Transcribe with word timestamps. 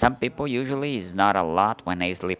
some 0.00 0.16
people 0.16 0.46
usually 0.48 0.96
is 0.96 1.14
not 1.14 1.36
a 1.36 1.42
lot 1.42 1.82
when 1.84 1.98
they 1.98 2.14
sleep 2.14 2.38